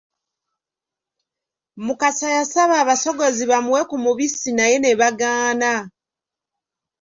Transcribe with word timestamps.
Mukasa 1.85 2.27
yasaba 2.37 2.75
abasogozi 2.83 3.43
bamuwe 3.51 3.81
ku 3.89 3.95
mubisi 4.03 4.49
naye 4.57 4.75
ne 4.79 4.91
bagaana. 4.99 5.73